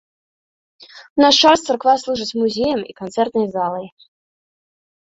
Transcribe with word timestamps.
У 1.19 1.25
наш 1.25 1.35
час 1.49 1.57
царква 1.69 1.93
служыць 2.05 2.37
музеем 2.43 2.79
і 2.89 2.99
канцэртнай 3.05 3.47
залай. 3.59 3.85